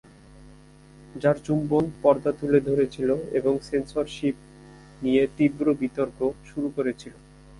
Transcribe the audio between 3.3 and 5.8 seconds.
এবং সেন্সরশিপ নিয়ে তীব্র